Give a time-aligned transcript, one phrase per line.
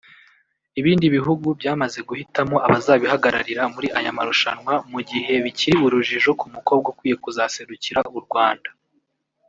[0.79, 7.15] Ibindi bihugu byamaze guhitamo abazabihagararira muri aya marushanwa mu gihe bikiri urujijo ku mukobwa ukwiye
[7.23, 8.69] kuzaserukira u Rwanda